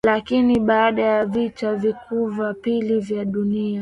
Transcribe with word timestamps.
Lakini 0.05 0.59
baada 0.59 1.01
ya 1.01 1.25
Vita 1.25 1.75
vikuu 1.75 2.27
vya 2.27 2.53
pili 2.53 2.99
vya 2.99 3.25
dunia 3.25 3.69